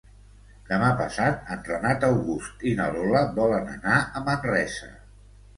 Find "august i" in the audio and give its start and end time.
2.09-2.73